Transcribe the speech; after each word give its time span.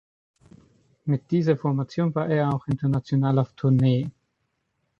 Mit 1.05 1.29
dieser 1.29 1.55
Formation 1.57 2.15
war 2.15 2.27
er 2.27 2.51
auch 2.55 2.65
international 2.65 3.37
auf 3.37 3.53
Tournee. 3.53 4.09